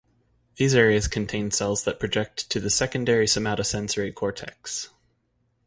These 0.55 0.73
areas 0.73 1.07
contain 1.07 1.51
cells 1.51 1.83
that 1.83 1.99
project 1.99 2.49
to 2.49 2.59
the 2.59 2.71
secondary 2.71 3.27
somatosensory 3.27 4.11
cortex. 4.15 4.89